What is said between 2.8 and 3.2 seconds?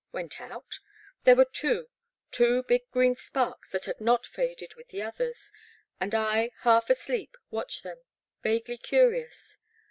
green